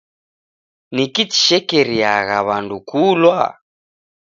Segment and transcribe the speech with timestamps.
[0.95, 3.39] Niki chishekeriagha w'andu kulwa?